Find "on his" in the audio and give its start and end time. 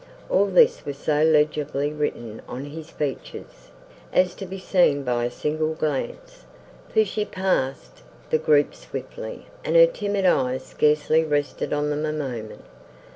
2.47-2.89